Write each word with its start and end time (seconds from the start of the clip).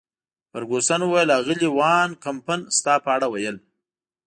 فرګوسن 0.51 1.01
وویل: 1.03 1.29
اغلې 1.39 1.69
وان 1.77 2.09
کمپن 2.23 2.59
ستا 2.77 2.93
په 3.03 3.09
اړه 3.15 3.27
ویل. 3.33 3.57